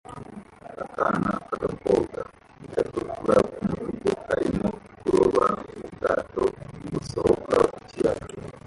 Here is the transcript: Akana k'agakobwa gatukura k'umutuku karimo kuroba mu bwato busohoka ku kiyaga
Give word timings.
Akana 0.83 1.31
k'agakobwa 1.47 2.19
gatukura 2.73 3.37
k'umutuku 3.49 4.09
karimo 4.27 4.67
kuroba 5.01 5.45
mu 5.77 5.87
bwato 5.95 6.41
busohoka 6.91 7.55
ku 7.73 7.79
kiyaga 7.89 8.25